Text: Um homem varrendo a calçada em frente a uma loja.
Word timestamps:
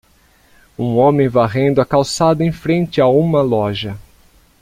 Um 0.79 0.97
homem 0.97 1.27
varrendo 1.27 1.79
a 1.79 1.85
calçada 1.85 2.43
em 2.43 2.51
frente 2.51 2.99
a 2.99 3.05
uma 3.07 3.39
loja. 3.43 3.99